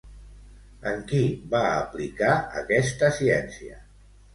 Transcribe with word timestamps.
En 0.93 1.03
qui 1.11 1.21
va 1.53 1.61
aplicar 1.85 2.33
aquesta 2.67 3.15
ciència? 3.23 3.85